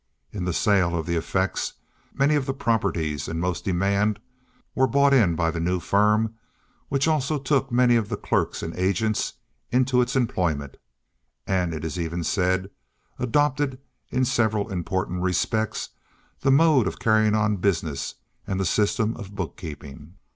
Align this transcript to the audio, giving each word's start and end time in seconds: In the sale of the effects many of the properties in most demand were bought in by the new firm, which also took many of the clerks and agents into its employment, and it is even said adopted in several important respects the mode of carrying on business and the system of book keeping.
In 0.33 0.45
the 0.45 0.51
sale 0.53 0.97
of 0.97 1.05
the 1.05 1.15
effects 1.15 1.73
many 2.11 2.33
of 2.33 2.47
the 2.47 2.55
properties 2.55 3.27
in 3.27 3.39
most 3.39 3.63
demand 3.65 4.19
were 4.73 4.87
bought 4.87 5.13
in 5.13 5.35
by 5.35 5.51
the 5.51 5.59
new 5.59 5.79
firm, 5.79 6.33
which 6.89 7.07
also 7.07 7.37
took 7.37 7.71
many 7.71 7.95
of 7.95 8.09
the 8.09 8.17
clerks 8.17 8.63
and 8.63 8.75
agents 8.75 9.33
into 9.71 10.01
its 10.01 10.15
employment, 10.15 10.77
and 11.45 11.71
it 11.71 11.85
is 11.85 11.99
even 11.99 12.23
said 12.23 12.71
adopted 13.19 13.77
in 14.09 14.25
several 14.25 14.71
important 14.71 15.21
respects 15.21 15.89
the 16.39 16.49
mode 16.49 16.87
of 16.87 16.97
carrying 16.97 17.35
on 17.35 17.57
business 17.57 18.15
and 18.47 18.59
the 18.59 18.65
system 18.65 19.15
of 19.17 19.35
book 19.35 19.55
keeping. 19.55 20.15